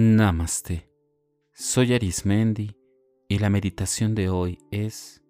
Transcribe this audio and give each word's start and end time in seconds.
Namaste. 0.00 0.88
Soy 1.52 1.92
Arismendi 1.92 2.76
y 3.26 3.40
la 3.40 3.50
meditación 3.50 4.14
de 4.14 4.28
hoy 4.28 4.60
es 4.70 5.24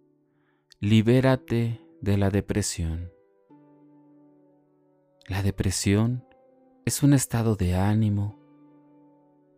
Libérate 0.78 1.80
de 2.02 2.18
la 2.18 2.28
depresión. 2.28 3.10
La 5.26 5.42
depresión 5.42 6.22
es 6.84 7.02
un 7.02 7.14
estado 7.14 7.56
de 7.56 7.76
ánimo 7.76 8.38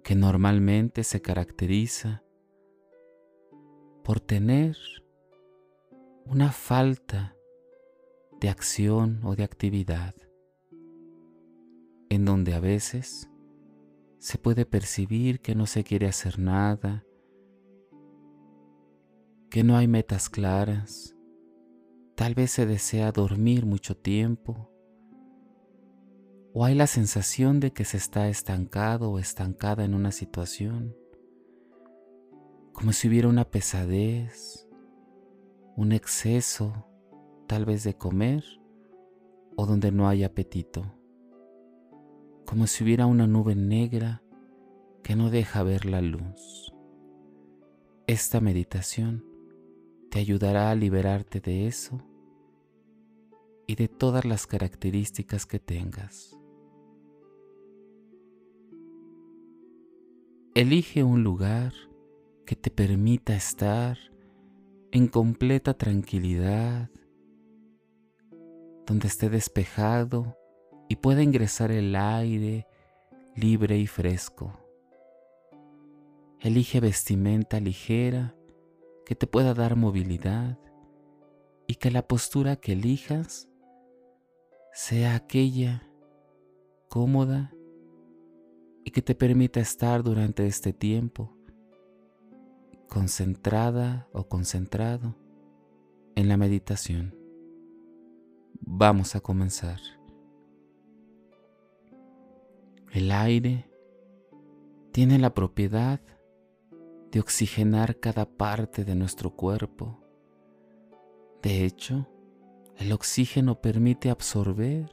que 0.04 0.14
normalmente 0.14 1.02
se 1.02 1.20
caracteriza 1.20 2.22
por 4.04 4.20
tener 4.20 4.77
una 6.24 6.52
falta 6.52 7.34
de 8.41 8.48
acción 8.48 9.22
o 9.24 9.34
de 9.34 9.42
actividad, 9.42 10.14
en 12.11 12.24
donde 12.24 12.55
a 12.55 12.61
veces 12.61 13.30
se 14.20 14.37
puede 14.37 14.66
percibir 14.66 15.41
que 15.41 15.55
no 15.55 15.66
se 15.66 15.83
quiere 15.83 16.06
hacer 16.06 16.38
nada, 16.38 17.06
que 19.48 19.65
no 19.65 19.78
hay 19.78 19.88
metas 19.88 20.28
claras, 20.28 21.16
tal 22.16 22.34
vez 22.34 22.51
se 22.51 22.66
desea 22.66 23.12
dormir 23.12 23.64
mucho 23.64 23.97
tiempo, 23.97 24.70
o 26.52 26.66
hay 26.66 26.75
la 26.75 26.87
sensación 26.87 27.61
de 27.61 27.73
que 27.73 27.87
se 27.87 27.97
está 27.97 28.28
estancado 28.28 29.11
o 29.11 29.19
estancada 29.19 29.87
en 29.87 29.95
una 29.95 30.12
situación, 30.12 30.95
como 32.75 32.92
si 32.92 33.09
hubiera 33.09 33.27
una 33.27 33.47
pesadez, 33.47 34.69
un 35.77 35.92
exceso 35.92 36.87
tal 37.47 37.64
vez 37.64 37.84
de 37.84 37.94
comer 37.94 38.44
o 39.56 39.64
donde 39.64 39.91
no 39.91 40.09
hay 40.09 40.25
apetito 40.25 41.00
como 42.51 42.67
si 42.67 42.83
hubiera 42.83 43.06
una 43.06 43.29
nube 43.29 43.55
negra 43.55 44.25
que 45.05 45.15
no 45.15 45.31
deja 45.31 45.62
ver 45.62 45.84
la 45.84 46.01
luz. 46.01 46.73
Esta 48.09 48.41
meditación 48.41 49.25
te 50.11 50.19
ayudará 50.19 50.73
a 50.73 50.75
liberarte 50.75 51.39
de 51.39 51.69
eso 51.69 52.03
y 53.69 53.77
de 53.77 53.87
todas 53.87 54.25
las 54.25 54.48
características 54.48 55.47
que 55.47 55.61
tengas. 55.61 56.37
Elige 60.56 61.05
un 61.05 61.23
lugar 61.23 61.73
que 62.47 62.56
te 62.56 62.73
permita 62.73 63.37
estar 63.37 63.97
en 64.91 65.06
completa 65.06 65.75
tranquilidad, 65.75 66.91
donde 68.87 69.06
esté 69.06 69.31
despejado 69.31 70.39
y 70.91 70.96
pueda 70.96 71.22
ingresar 71.22 71.70
el 71.70 71.94
aire 71.94 72.66
libre 73.36 73.78
y 73.78 73.86
fresco. 73.86 74.58
Elige 76.41 76.80
vestimenta 76.80 77.60
ligera 77.60 78.34
que 79.06 79.14
te 79.14 79.28
pueda 79.28 79.55
dar 79.55 79.77
movilidad 79.77 80.58
y 81.69 81.77
que 81.77 81.92
la 81.92 82.08
postura 82.08 82.56
que 82.56 82.72
elijas 82.72 83.48
sea 84.72 85.14
aquella 85.14 85.88
cómoda 86.88 87.54
y 88.84 88.91
que 88.91 89.00
te 89.00 89.14
permita 89.14 89.60
estar 89.60 90.02
durante 90.02 90.48
este 90.48 90.72
tiempo 90.72 91.36
concentrada 92.88 94.08
o 94.12 94.27
concentrado 94.27 95.14
en 96.16 96.27
la 96.27 96.36
meditación. 96.36 97.14
Vamos 98.60 99.14
a 99.14 99.20
comenzar. 99.20 99.78
El 102.93 103.12
aire 103.12 103.71
tiene 104.91 105.21
la 105.21 105.33
propiedad 105.33 106.01
de 107.12 107.21
oxigenar 107.21 108.01
cada 108.01 108.27
parte 108.27 108.84
de 108.84 108.97
nuestro 108.97 109.37
cuerpo. 109.37 110.03
De 111.41 111.65
hecho, 111.65 112.09
el 112.78 112.91
oxígeno 112.91 113.61
permite 113.61 114.11
absorber 114.11 114.91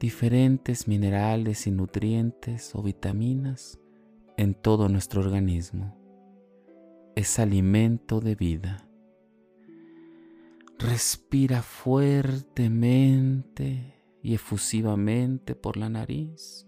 diferentes 0.00 0.88
minerales 0.88 1.68
y 1.68 1.70
nutrientes 1.70 2.74
o 2.74 2.82
vitaminas 2.82 3.78
en 4.36 4.54
todo 4.54 4.88
nuestro 4.88 5.20
organismo. 5.20 5.96
Es 7.14 7.38
alimento 7.38 8.20
de 8.20 8.34
vida. 8.34 8.88
Respira 10.80 11.62
fuertemente 11.62 13.95
y 14.26 14.34
efusivamente 14.34 15.54
por 15.54 15.76
la 15.76 15.88
nariz 15.88 16.66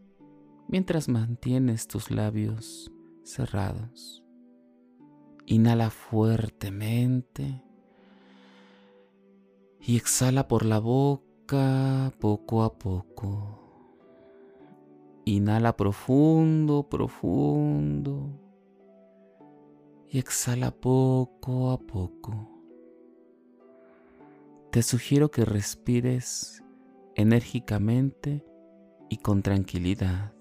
mientras 0.69 1.09
mantienes 1.09 1.89
tus 1.89 2.13
labios 2.13 2.93
cerrados. 3.25 4.23
Inhala 5.45 5.91
fuertemente 5.91 7.65
y 9.81 9.97
exhala 9.97 10.47
por 10.47 10.65
la 10.65 10.79
boca 10.79 12.13
poco 12.21 12.63
a 12.63 12.79
poco. 12.79 13.59
Inhala 15.25 15.77
profundo, 15.77 16.89
profundo 16.89 18.39
y 20.09 20.21
exhala 20.21 20.71
poco 20.71 21.73
a 21.73 21.79
poco. 21.81 22.49
Te 24.71 24.81
sugiero 24.83 25.33
que 25.33 25.45
respires 25.45 26.63
enérgicamente 27.19 28.45
y 29.11 29.19
con 29.19 29.43
tranquilidad. 29.43 30.33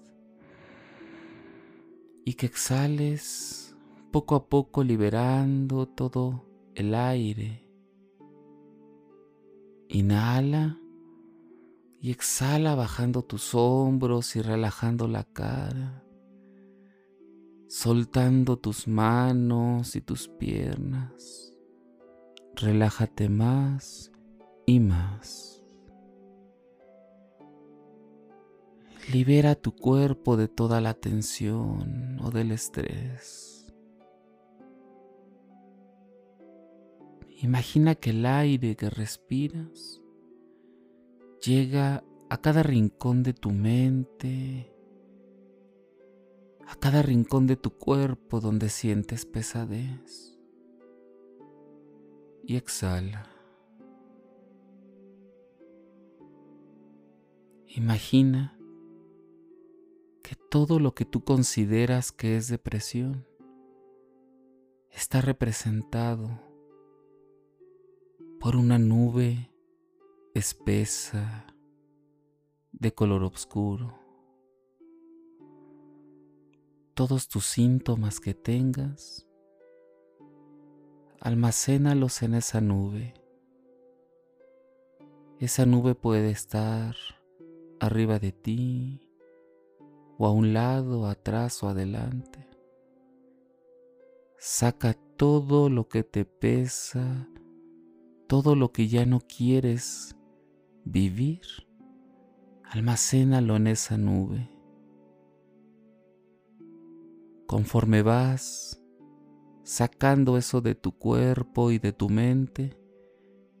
Y 2.24 2.34
que 2.34 2.46
exhales 2.46 3.76
poco 4.12 4.36
a 4.36 4.48
poco 4.48 4.84
liberando 4.84 5.88
todo 5.88 6.46
el 6.76 6.94
aire. 6.94 7.66
Inhala 9.88 10.78
y 12.00 12.12
exhala 12.12 12.76
bajando 12.76 13.24
tus 13.24 13.56
hombros 13.56 14.36
y 14.36 14.42
relajando 14.42 15.08
la 15.08 15.24
cara, 15.24 16.04
soltando 17.66 18.56
tus 18.58 18.86
manos 18.86 19.96
y 19.96 20.00
tus 20.00 20.28
piernas. 20.28 21.56
Relájate 22.54 23.28
más 23.28 24.12
y 24.64 24.78
más. 24.78 25.47
Libera 29.12 29.54
tu 29.54 29.74
cuerpo 29.74 30.36
de 30.36 30.48
toda 30.48 30.82
la 30.82 30.92
tensión 30.92 32.18
o 32.22 32.30
del 32.30 32.50
estrés. 32.50 33.72
Imagina 37.40 37.94
que 37.94 38.10
el 38.10 38.26
aire 38.26 38.76
que 38.76 38.90
respiras 38.90 40.02
llega 41.42 42.04
a 42.28 42.36
cada 42.42 42.62
rincón 42.62 43.22
de 43.22 43.32
tu 43.32 43.50
mente, 43.50 44.74
a 46.66 46.74
cada 46.74 47.00
rincón 47.00 47.46
de 47.46 47.56
tu 47.56 47.70
cuerpo 47.70 48.40
donde 48.40 48.68
sientes 48.68 49.24
pesadez. 49.24 50.38
Y 52.44 52.56
exhala. 52.56 53.26
Imagina 57.68 58.57
todo 60.50 60.78
lo 60.78 60.94
que 60.94 61.04
tú 61.04 61.24
consideras 61.24 62.10
que 62.10 62.36
es 62.36 62.48
depresión 62.48 63.26
está 64.90 65.20
representado 65.20 66.40
por 68.40 68.56
una 68.56 68.78
nube 68.78 69.52
espesa 70.34 71.46
de 72.72 72.94
color 72.94 73.24
oscuro. 73.24 73.98
Todos 76.94 77.28
tus 77.28 77.44
síntomas 77.44 78.18
que 78.18 78.32
tengas, 78.32 79.26
almacénalos 81.20 82.22
en 82.22 82.34
esa 82.34 82.60
nube. 82.60 83.12
Esa 85.38 85.66
nube 85.66 85.94
puede 85.94 86.30
estar 86.30 86.96
arriba 87.80 88.18
de 88.18 88.32
ti, 88.32 89.07
o 90.18 90.26
a 90.26 90.32
un 90.32 90.52
lado, 90.52 91.06
atrás 91.06 91.62
o 91.62 91.68
adelante. 91.68 92.46
Saca 94.36 94.94
todo 95.16 95.70
lo 95.70 95.88
que 95.88 96.02
te 96.02 96.24
pesa, 96.24 97.28
todo 98.26 98.56
lo 98.56 98.72
que 98.72 98.88
ya 98.88 99.06
no 99.06 99.20
quieres 99.20 100.16
vivir, 100.84 101.40
almacénalo 102.64 103.56
en 103.56 103.68
esa 103.68 103.96
nube. 103.96 104.50
Conforme 107.46 108.02
vas 108.02 108.82
sacando 109.62 110.36
eso 110.36 110.60
de 110.60 110.74
tu 110.74 110.98
cuerpo 110.98 111.70
y 111.70 111.78
de 111.78 111.92
tu 111.92 112.08
mente, 112.08 112.76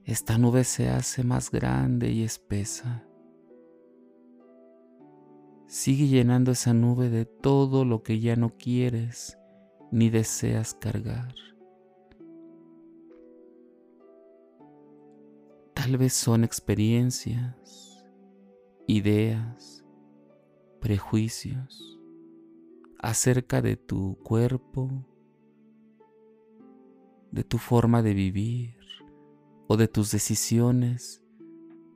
esta 0.04 0.38
nube 0.38 0.64
se 0.64 0.88
hace 0.88 1.22
más 1.22 1.50
grande 1.50 2.10
y 2.10 2.24
espesa 2.24 3.07
Sigue 5.68 6.06
llenando 6.08 6.52
esa 6.52 6.72
nube 6.72 7.10
de 7.10 7.26
todo 7.26 7.84
lo 7.84 8.02
que 8.02 8.20
ya 8.20 8.36
no 8.36 8.56
quieres 8.56 9.38
ni 9.92 10.08
deseas 10.08 10.72
cargar. 10.72 11.34
Tal 15.74 15.98
vez 15.98 16.14
son 16.14 16.42
experiencias, 16.42 18.02
ideas, 18.86 19.84
prejuicios 20.80 22.00
acerca 22.98 23.60
de 23.60 23.76
tu 23.76 24.16
cuerpo, 24.22 24.88
de 27.30 27.44
tu 27.44 27.58
forma 27.58 28.00
de 28.00 28.14
vivir 28.14 28.74
o 29.66 29.76
de 29.76 29.86
tus 29.86 30.12
decisiones 30.12 31.22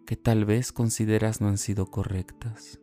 que 0.04 0.16
tal 0.16 0.44
vez 0.44 0.72
consideras 0.72 1.40
no 1.40 1.48
han 1.48 1.56
sido 1.56 1.86
correctas. 1.86 2.81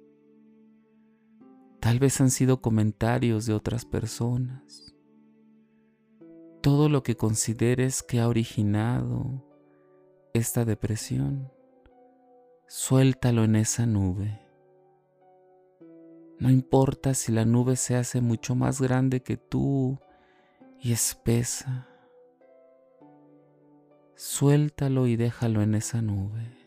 Tal 1.89 1.97
vez 1.97 2.21
han 2.21 2.29
sido 2.29 2.61
comentarios 2.61 3.47
de 3.47 3.53
otras 3.55 3.83
personas. 3.83 4.93
Todo 6.61 6.87
lo 6.87 7.01
que 7.01 7.17
consideres 7.17 8.03
que 8.03 8.19
ha 8.19 8.27
originado 8.27 9.43
esta 10.35 10.65
depresión, 10.65 11.51
suéltalo 12.67 13.43
en 13.43 13.55
esa 13.55 13.87
nube. 13.87 14.39
No 16.37 16.51
importa 16.51 17.15
si 17.15 17.31
la 17.31 17.43
nube 17.43 17.75
se 17.75 17.95
hace 17.95 18.21
mucho 18.21 18.53
más 18.53 18.79
grande 18.79 19.23
que 19.23 19.37
tú 19.37 19.97
y 20.79 20.91
espesa. 20.91 21.87
Suéltalo 24.13 25.07
y 25.07 25.15
déjalo 25.15 25.63
en 25.63 25.73
esa 25.73 26.03
nube. 26.03 26.58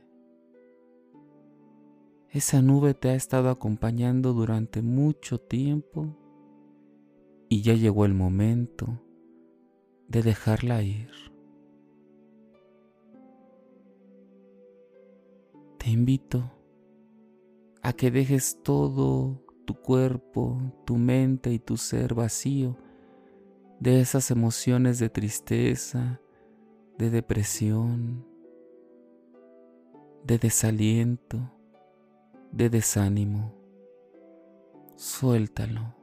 Esa 2.33 2.63
nube 2.63 2.95
te 2.95 3.11
ha 3.11 3.15
estado 3.15 3.51
acompañando 3.51 4.33
durante 4.33 4.81
mucho 4.81 5.39
tiempo 5.39 6.17
y 7.51 7.61
ya 7.61 7.75
llegó 7.75 8.07
el 8.07 8.15
momento 8.15 9.03
de 10.09 10.23
dejarla 10.23 10.83
ir. 10.83 11.11
Te 15.77 15.91
invito 15.91 16.51
a 17.83 17.93
que 17.93 18.11
dejes 18.11 18.63
todo 18.63 19.45
tu 19.67 19.75
cuerpo, 19.75 20.59
tu 20.87 20.97
mente 20.97 21.53
y 21.53 21.59
tu 21.59 21.77
ser 21.77 22.15
vacío 22.15 22.79
de 23.79 24.01
esas 24.01 24.31
emociones 24.31 24.99
de 24.99 25.11
tristeza, 25.11 26.19
de 26.97 27.11
depresión, 27.11 28.27
de 30.25 30.39
desaliento, 30.39 31.53
de 32.53 32.69
desánimo. 32.71 33.55
Suéltalo. 34.97 35.97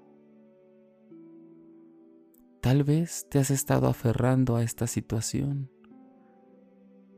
Tal 2.60 2.84
vez 2.84 3.28
te 3.30 3.40
has 3.40 3.52
estado 3.52 3.88
aferrando 3.88 4.56
a 4.56 4.64
esta 4.64 4.88
situación 4.88 5.72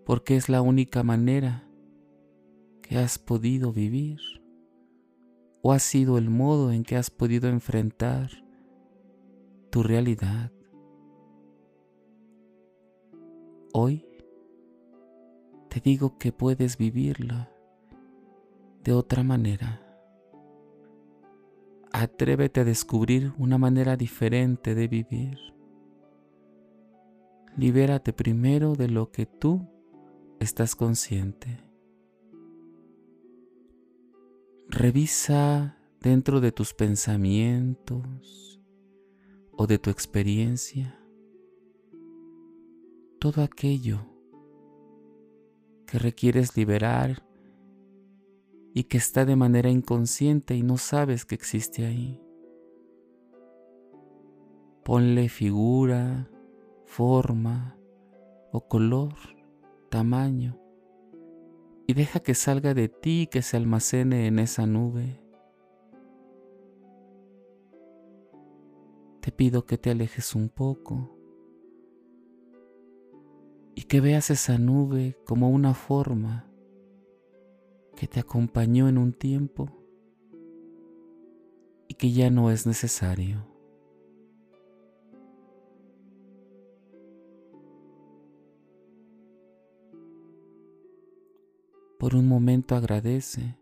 porque 0.05 0.35
es 0.35 0.49
la 0.49 0.61
única 0.61 1.03
manera 1.03 1.67
que 2.81 2.97
has 2.97 3.17
podido 3.17 3.71
vivir 3.71 4.19
o 5.61 5.71
ha 5.71 5.79
sido 5.79 6.17
el 6.17 6.29
modo 6.29 6.71
en 6.71 6.83
que 6.83 6.95
has 6.95 7.09
podido 7.09 7.49
enfrentar 7.49 8.29
tu 9.69 9.83
realidad. 9.83 10.51
Hoy 13.73 14.05
te 15.69 15.79
digo 15.79 16.17
que 16.17 16.33
puedes 16.33 16.77
vivirla 16.77 17.50
de 18.83 18.93
otra 18.93 19.23
manera. 19.23 19.81
Atrévete 21.91 22.61
a 22.61 22.63
descubrir 22.63 23.33
una 23.37 23.57
manera 23.57 23.97
diferente 23.97 24.75
de 24.75 24.87
vivir. 24.87 25.37
Libérate 27.57 28.13
primero 28.13 28.75
de 28.75 28.87
lo 28.87 29.11
que 29.11 29.25
tú 29.25 29.67
estás 30.39 30.75
consciente. 30.75 31.59
Revisa 34.69 35.77
dentro 35.99 36.39
de 36.39 36.51
tus 36.51 36.73
pensamientos 36.73 38.61
o 39.51 39.67
de 39.67 39.77
tu 39.77 39.89
experiencia 39.89 40.97
todo 43.21 43.43
aquello 43.43 43.99
que 45.85 45.99
requieres 45.99 46.57
liberar 46.57 47.21
y 48.73 48.85
que 48.85 48.97
está 48.97 49.25
de 49.25 49.35
manera 49.35 49.69
inconsciente 49.69 50.55
y 50.55 50.63
no 50.63 50.77
sabes 50.77 51.25
que 51.25 51.35
existe 51.35 51.85
ahí. 51.85 52.21
Ponle 54.83 55.29
figura, 55.29 56.29
forma 56.85 57.77
o 58.51 58.67
color, 58.67 59.13
tamaño 59.89 60.57
y 61.87 61.93
deja 61.93 62.21
que 62.21 62.35
salga 62.35 62.73
de 62.73 62.87
ti 62.87 63.23
y 63.23 63.27
que 63.27 63.41
se 63.41 63.57
almacene 63.57 64.27
en 64.27 64.39
esa 64.39 64.65
nube. 64.65 65.21
Te 69.19 69.31
pido 69.31 69.65
que 69.65 69.77
te 69.77 69.91
alejes 69.91 70.33
un 70.33 70.49
poco 70.49 71.17
y 73.75 73.83
que 73.83 74.01
veas 74.01 74.29
esa 74.29 74.57
nube 74.57 75.17
como 75.25 75.49
una 75.49 75.73
forma 75.73 76.50
que 78.01 78.07
te 78.07 78.19
acompañó 78.19 78.89
en 78.89 78.97
un 78.97 79.13
tiempo 79.13 79.69
y 81.87 81.93
que 81.93 82.11
ya 82.11 82.31
no 82.31 82.49
es 82.49 82.65
necesario. 82.65 83.45
Por 91.99 92.15
un 92.15 92.27
momento 92.27 92.73
agradece 92.73 93.59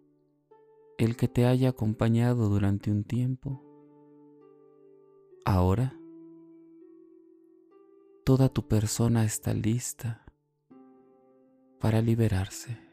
el 0.97 1.17
que 1.17 1.27
te 1.27 1.45
haya 1.45 1.67
acompañado 1.67 2.47
durante 2.47 2.91
un 2.91 3.03
tiempo. 3.03 3.61
Ahora 5.43 5.99
toda 8.23 8.47
tu 8.47 8.69
persona 8.69 9.25
está 9.25 9.53
lista 9.53 10.23
para 11.81 12.01
liberarse. 12.01 12.88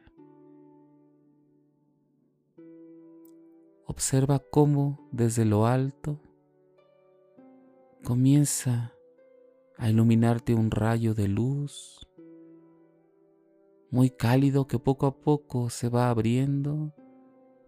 Observa 3.86 4.38
cómo 4.38 5.08
desde 5.12 5.44
lo 5.44 5.66
alto 5.66 6.20
comienza 8.04 8.92
a 9.78 9.88
iluminarte 9.90 10.54
un 10.54 10.70
rayo 10.70 11.14
de 11.14 11.28
luz 11.28 12.06
muy 13.90 14.10
cálido 14.10 14.66
que 14.66 14.78
poco 14.78 15.06
a 15.06 15.20
poco 15.20 15.70
se 15.70 15.88
va 15.88 16.10
abriendo 16.10 16.92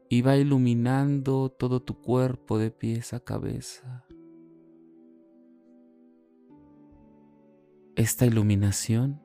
y 0.09 0.23
va 0.23 0.37
iluminando 0.37 1.51
todo 1.51 1.81
tu 1.81 2.01
cuerpo 2.01 2.59
de 2.59 2.71
pies 2.71 3.13
a 3.13 3.21
cabeza. 3.21 4.09
esta 7.99 8.27
iluminación, 8.27 9.21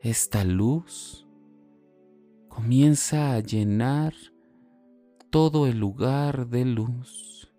esta 0.00 0.44
luz, 0.44 1.28
comienza 2.48 3.34
a 3.34 3.40
llenar 3.40 4.14
todo 5.34 5.66
el 5.66 5.80
lugar 5.80 6.46
de 6.46 6.64
luz 6.64 7.52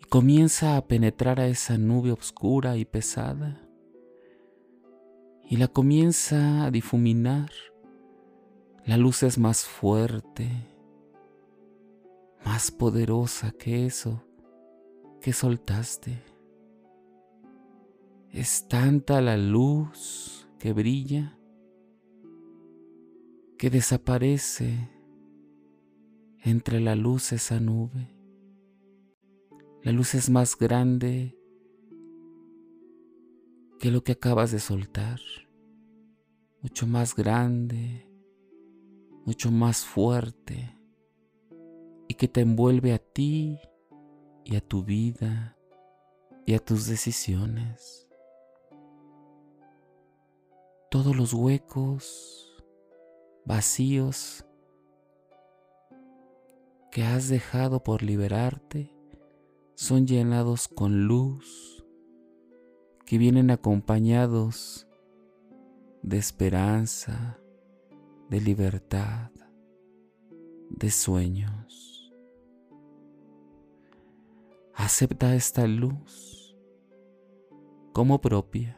y 0.00 0.04
comienza 0.06 0.76
a 0.76 0.88
penetrar 0.88 1.38
a 1.38 1.46
esa 1.46 1.78
nube 1.78 2.10
oscura 2.10 2.76
y 2.76 2.84
pesada 2.84 3.64
y 5.48 5.58
la 5.58 5.68
comienza 5.68 6.64
a 6.64 6.72
difuminar. 6.72 7.52
La 8.84 8.96
luz 8.96 9.22
es 9.22 9.38
más 9.38 9.64
fuerte, 9.64 10.50
más 12.44 12.72
poderosa 12.72 13.52
que 13.52 13.86
eso 13.86 14.20
que 15.20 15.32
soltaste. 15.32 16.24
Es 18.30 18.66
tanta 18.66 19.20
la 19.20 19.36
luz 19.36 20.48
que 20.58 20.72
brilla 20.72 21.38
que 23.56 23.70
desaparece 23.70 24.91
entre 26.42 26.80
la 26.80 26.94
luz 26.94 27.32
esa 27.32 27.60
nube. 27.60 28.14
La 29.82 29.92
luz 29.92 30.14
es 30.14 30.30
más 30.30 30.56
grande 30.56 31.38
que 33.78 33.90
lo 33.90 34.04
que 34.04 34.12
acabas 34.12 34.52
de 34.52 34.60
soltar, 34.60 35.20
mucho 36.60 36.86
más 36.86 37.16
grande, 37.16 38.08
mucho 39.24 39.50
más 39.50 39.84
fuerte 39.84 40.78
y 42.08 42.14
que 42.14 42.28
te 42.28 42.40
envuelve 42.40 42.92
a 42.92 42.98
ti 42.98 43.58
y 44.44 44.56
a 44.56 44.60
tu 44.60 44.84
vida 44.84 45.56
y 46.46 46.54
a 46.54 46.58
tus 46.58 46.86
decisiones 46.86 48.08
todos 50.92 51.16
los 51.16 51.32
huecos 51.32 52.62
vacíos 53.46 54.44
que 56.92 57.02
has 57.04 57.30
dejado 57.30 57.82
por 57.82 58.02
liberarte 58.02 58.94
son 59.74 60.06
llenados 60.06 60.68
con 60.68 61.06
luz, 61.06 61.82
que 63.06 63.16
vienen 63.16 63.50
acompañados 63.50 64.86
de 66.02 66.18
esperanza, 66.18 67.38
de 68.28 68.42
libertad, 68.42 69.30
de 70.68 70.90
sueños. 70.90 72.12
Acepta 74.74 75.34
esta 75.34 75.66
luz 75.66 76.54
como 77.94 78.20
propia. 78.20 78.76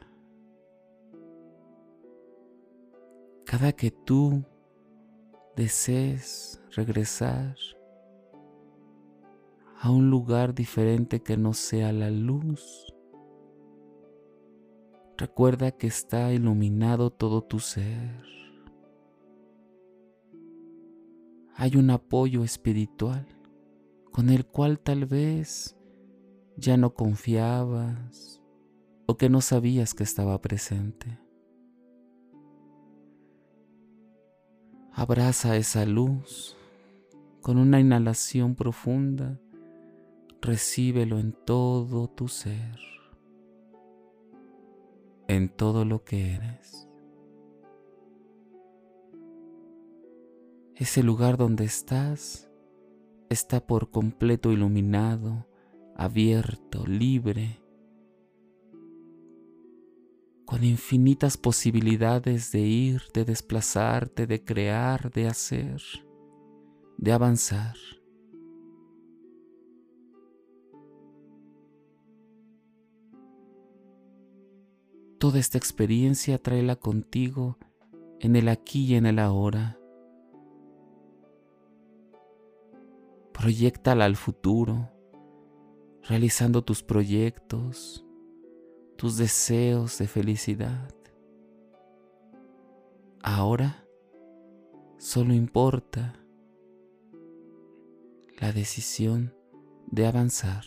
Cada 3.44 3.72
que 3.72 3.90
tú 3.90 4.44
desees 5.56 6.62
regresar 6.76 7.56
a 9.84 9.90
un 9.90 10.08
lugar 10.08 10.54
diferente 10.54 11.22
que 11.22 11.36
no 11.36 11.52
sea 11.52 11.92
la 11.92 12.10
luz, 12.10 12.90
recuerda 15.18 15.72
que 15.72 15.86
está 15.86 16.32
iluminado 16.32 17.10
todo 17.10 17.42
tu 17.42 17.58
ser. 17.58 18.24
Hay 21.54 21.76
un 21.76 21.90
apoyo 21.90 22.44
espiritual 22.44 23.26
con 24.10 24.30
el 24.30 24.46
cual 24.46 24.78
tal 24.78 25.04
vez 25.04 25.76
ya 26.56 26.78
no 26.78 26.94
confiabas 26.94 28.40
o 29.04 29.18
que 29.18 29.28
no 29.28 29.42
sabías 29.42 29.92
que 29.92 30.04
estaba 30.04 30.40
presente. 30.40 31.20
Abraza 34.92 35.58
esa 35.58 35.84
luz 35.84 36.56
con 37.42 37.58
una 37.58 37.80
inhalación 37.80 38.54
profunda. 38.54 39.38
Recíbelo 40.44 41.18
en 41.18 41.32
todo 41.32 42.06
tu 42.06 42.28
ser, 42.28 42.78
en 45.26 45.48
todo 45.48 45.86
lo 45.86 46.04
que 46.04 46.34
eres. 46.34 46.86
Ese 50.76 51.02
lugar 51.02 51.38
donde 51.38 51.64
estás 51.64 52.50
está 53.30 53.66
por 53.66 53.90
completo 53.90 54.52
iluminado, 54.52 55.48
abierto, 55.96 56.84
libre 56.86 57.62
con 60.44 60.62
infinitas 60.62 61.38
posibilidades 61.38 62.52
de 62.52 62.60
ir, 62.60 63.02
de 63.14 63.24
desplazarte, 63.24 64.26
de 64.26 64.44
crear, 64.44 65.10
de 65.10 65.26
hacer, 65.26 65.80
de 66.98 67.12
avanzar. 67.12 67.76
Esta 75.36 75.58
experiencia 75.58 76.38
tráela 76.38 76.76
contigo 76.76 77.58
en 78.20 78.36
el 78.36 78.48
aquí 78.48 78.84
y 78.84 78.94
en 78.94 79.04
el 79.04 79.18
ahora. 79.18 79.78
Proyectala 83.32 84.04
al 84.04 84.14
futuro, 84.14 84.92
realizando 86.04 86.62
tus 86.62 86.84
proyectos, 86.84 88.06
tus 88.96 89.16
deseos 89.16 89.98
de 89.98 90.06
felicidad. 90.06 90.94
Ahora 93.20 93.84
solo 94.98 95.34
importa 95.34 96.14
la 98.38 98.52
decisión 98.52 99.34
de 99.90 100.06
avanzar. 100.06 100.64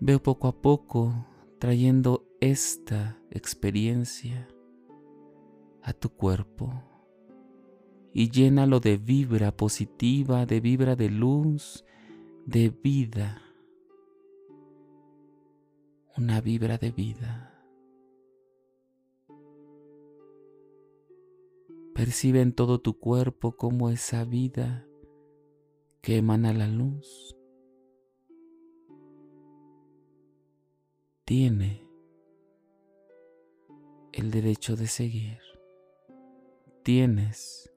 Veo 0.00 0.22
poco 0.22 0.48
a 0.48 0.52
poco 0.52 1.26
trayendo 1.58 2.26
esta 2.40 3.18
experiencia 3.30 4.48
a 5.82 5.92
tu 5.92 6.08
cuerpo 6.08 6.82
y 8.12 8.30
llénalo 8.30 8.80
de 8.80 8.96
vibra 8.96 9.56
positiva, 9.56 10.46
de 10.46 10.60
vibra 10.60 10.96
de 10.96 11.10
luz, 11.10 11.84
de 12.46 12.70
vida 12.70 13.42
una 16.20 16.40
vibra 16.42 16.76
de 16.76 16.90
vida. 16.90 17.50
Percibe 21.94 22.42
en 22.42 22.52
todo 22.52 22.80
tu 22.80 22.98
cuerpo 22.98 23.56
como 23.56 23.88
esa 23.88 24.24
vida 24.24 24.86
que 26.02 26.18
emana 26.18 26.52
la 26.52 26.68
luz 26.68 27.36
tiene 31.30 31.86
el 34.10 34.32
derecho 34.32 34.74
de 34.74 34.88
seguir. 34.88 35.38
Tienes 36.82 37.72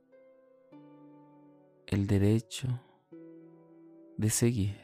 el 1.86 2.08
derecho 2.08 2.68
de 4.18 4.32
seguir, 4.32 4.82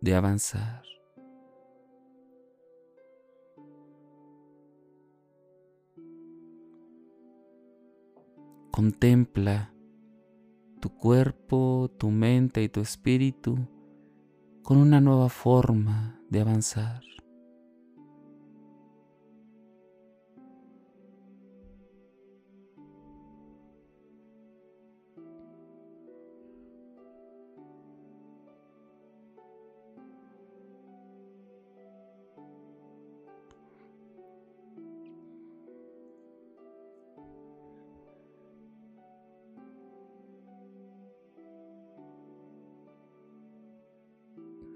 de 0.00 0.14
avanzar. 0.14 0.84
Contempla 8.70 9.74
tu 10.80 10.90
cuerpo, 10.90 11.90
tu 11.98 12.10
mente 12.10 12.62
y 12.62 12.68
tu 12.68 12.78
espíritu 12.78 13.56
con 14.62 14.76
una 14.76 15.00
nueva 15.00 15.28
forma 15.28 16.17
de 16.30 16.40
avanzar. 16.40 17.02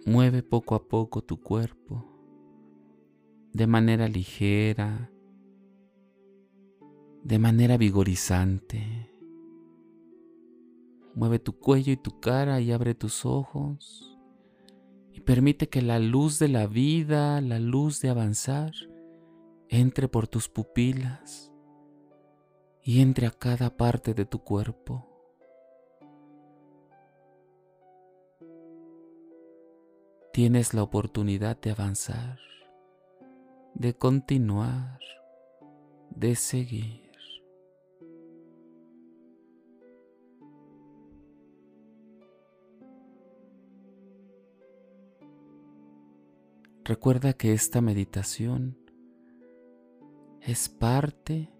Mueve 0.04 0.42
poco 0.42 0.74
a 0.74 0.88
poco 0.88 1.22
tu 1.22 1.40
cuerpo 1.40 2.04
de 3.52 3.66
manera 3.66 4.08
ligera, 4.08 5.12
de 7.22 7.38
manera 7.38 7.76
vigorizante. 7.76 9.10
Mueve 11.14 11.38
tu 11.38 11.58
cuello 11.58 11.92
y 11.92 11.96
tu 11.96 12.18
cara 12.18 12.60
y 12.60 12.72
abre 12.72 12.94
tus 12.94 13.24
ojos 13.26 14.18
y 15.12 15.20
permite 15.20 15.68
que 15.68 15.82
la 15.82 15.98
luz 15.98 16.38
de 16.38 16.48
la 16.48 16.66
vida, 16.66 17.40
la 17.40 17.58
luz 17.58 18.00
de 18.00 18.08
avanzar, 18.08 18.72
entre 19.68 20.08
por 20.08 20.26
tus 20.26 20.48
pupilas 20.48 21.52
y 22.82 23.02
entre 23.02 23.26
a 23.26 23.30
cada 23.30 23.76
parte 23.76 24.14
de 24.14 24.24
tu 24.24 24.40
cuerpo. 24.40 25.11
Tienes 30.32 30.72
la 30.72 30.82
oportunidad 30.82 31.60
de 31.60 31.72
avanzar, 31.72 32.38
de 33.74 33.94
continuar, 33.94 34.98
de 36.08 36.34
seguir. 36.36 37.02
Recuerda 46.82 47.34
que 47.34 47.52
esta 47.52 47.82
meditación 47.82 48.78
es 50.40 50.70
parte 50.70 51.52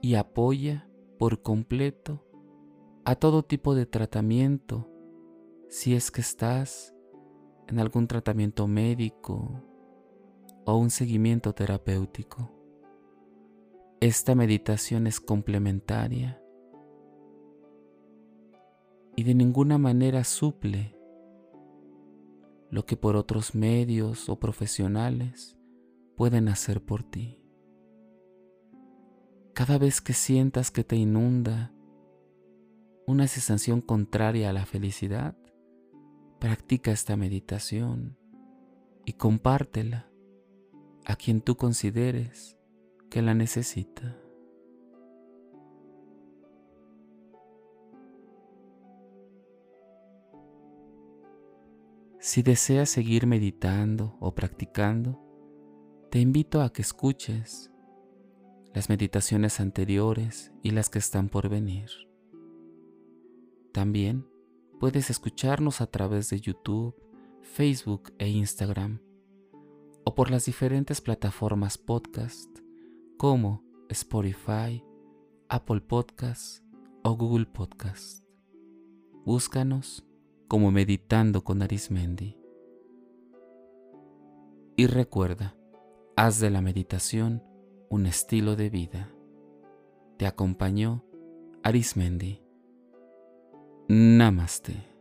y 0.00 0.14
apoya 0.14 0.88
por 1.18 1.42
completo 1.42 2.26
a 3.04 3.14
todo 3.14 3.44
tipo 3.44 3.74
de 3.74 3.84
tratamiento 3.84 4.90
si 5.68 5.94
es 5.94 6.10
que 6.10 6.22
estás 6.22 6.93
en 7.68 7.78
algún 7.78 8.06
tratamiento 8.06 8.66
médico 8.66 9.62
o 10.64 10.76
un 10.76 10.90
seguimiento 10.90 11.54
terapéutico. 11.54 12.50
Esta 14.00 14.34
meditación 14.34 15.06
es 15.06 15.20
complementaria 15.20 16.40
y 19.16 19.22
de 19.22 19.34
ninguna 19.34 19.78
manera 19.78 20.24
suple 20.24 20.96
lo 22.70 22.84
que 22.84 22.96
por 22.96 23.16
otros 23.16 23.54
medios 23.54 24.28
o 24.28 24.38
profesionales 24.38 25.56
pueden 26.16 26.48
hacer 26.48 26.84
por 26.84 27.02
ti. 27.02 27.40
Cada 29.52 29.78
vez 29.78 30.00
que 30.00 30.12
sientas 30.12 30.72
que 30.72 30.82
te 30.82 30.96
inunda 30.96 31.72
una 33.06 33.28
sensación 33.28 33.80
contraria 33.80 34.50
a 34.50 34.52
la 34.52 34.66
felicidad, 34.66 35.36
practica 36.44 36.92
esta 36.92 37.16
meditación 37.16 38.18
y 39.06 39.14
compártela 39.14 40.10
a 41.06 41.16
quien 41.16 41.40
tú 41.40 41.56
consideres 41.56 42.58
que 43.08 43.22
la 43.22 43.32
necesita. 43.32 44.20
Si 52.18 52.42
deseas 52.42 52.90
seguir 52.90 53.26
meditando 53.26 54.18
o 54.20 54.34
practicando, 54.34 55.18
te 56.10 56.20
invito 56.20 56.60
a 56.60 56.74
que 56.74 56.82
escuches 56.82 57.72
las 58.74 58.90
meditaciones 58.90 59.60
anteriores 59.60 60.52
y 60.62 60.72
las 60.72 60.90
que 60.90 60.98
están 60.98 61.30
por 61.30 61.48
venir. 61.48 61.88
También 63.72 64.33
puedes 64.84 65.08
escucharnos 65.08 65.80
a 65.80 65.86
través 65.86 66.28
de 66.28 66.38
YouTube, 66.42 66.94
Facebook 67.40 68.12
e 68.18 68.28
Instagram, 68.28 69.00
o 70.04 70.14
por 70.14 70.30
las 70.30 70.44
diferentes 70.44 71.00
plataformas 71.00 71.78
podcast 71.78 72.50
como 73.16 73.64
Spotify, 73.88 74.84
Apple 75.48 75.80
Podcast 75.80 76.62
o 77.02 77.16
Google 77.16 77.46
Podcast. 77.46 78.26
Búscanos 79.24 80.04
como 80.48 80.70
Meditando 80.70 81.44
con 81.44 81.62
Arismendi. 81.62 82.38
Y 84.76 84.86
recuerda, 84.86 85.56
haz 86.14 86.40
de 86.40 86.50
la 86.50 86.60
meditación 86.60 87.42
un 87.88 88.04
estilo 88.04 88.54
de 88.54 88.68
vida. 88.68 89.10
Te 90.18 90.26
acompañó 90.26 91.06
Arismendi. 91.62 92.43
Namaste. 93.88 94.93